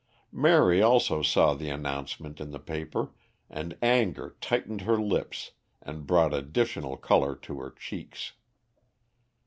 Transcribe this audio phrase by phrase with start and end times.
[0.33, 3.13] Mary also saw the announcement in the paper,
[3.51, 8.33] and anger tightened her lips and brought additional colour to her cheeks.